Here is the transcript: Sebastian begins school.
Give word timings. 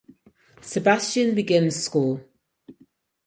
Sebastian 0.61 1.35
begins 1.35 1.69
school. 1.75 2.25